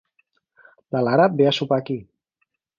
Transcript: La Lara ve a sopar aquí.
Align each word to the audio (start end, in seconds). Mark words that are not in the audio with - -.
La 0.95 1.03
Lara 1.09 1.29
ve 1.43 1.47
a 1.51 1.53
sopar 1.61 1.81
aquí. 1.81 2.01